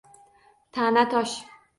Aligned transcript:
Ta’na 0.77 1.03
tosh. 1.11 1.35